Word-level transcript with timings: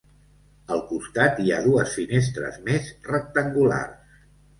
Al 0.75 0.79
costat 0.91 1.41
hi 1.43 1.51
ha 1.51 1.59
dues 1.65 1.93
finestres 1.97 2.57
més 2.71 2.89
rectangulars. 3.11 4.09